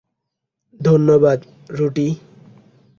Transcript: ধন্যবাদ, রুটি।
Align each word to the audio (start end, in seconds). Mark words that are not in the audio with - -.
ধন্যবাদ, 0.79 1.39
রুটি। 1.69 2.07